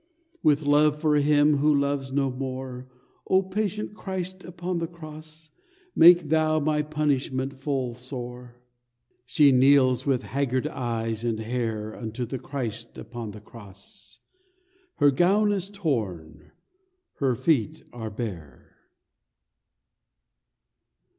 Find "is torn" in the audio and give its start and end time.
15.51-16.51